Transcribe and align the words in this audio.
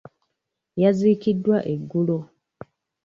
Yaziikiddwa 0.81 1.57
eggulo. 1.73 2.19